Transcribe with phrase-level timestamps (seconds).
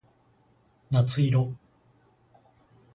[0.89, 1.53] 夏色